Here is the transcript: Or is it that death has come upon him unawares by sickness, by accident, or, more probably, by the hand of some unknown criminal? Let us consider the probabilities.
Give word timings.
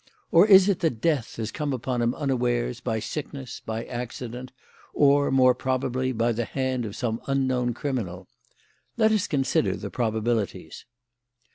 Or 0.31 0.47
is 0.47 0.67
it 0.67 0.79
that 0.79 0.99
death 0.99 1.35
has 1.35 1.51
come 1.51 1.73
upon 1.73 2.01
him 2.01 2.15
unawares 2.15 2.79
by 2.79 2.97
sickness, 2.97 3.61
by 3.63 3.85
accident, 3.85 4.51
or, 4.95 5.29
more 5.29 5.53
probably, 5.53 6.11
by 6.11 6.31
the 6.31 6.45
hand 6.45 6.85
of 6.85 6.95
some 6.95 7.21
unknown 7.27 7.75
criminal? 7.75 8.27
Let 8.97 9.11
us 9.11 9.27
consider 9.27 9.75
the 9.77 9.91
probabilities. 9.91 10.85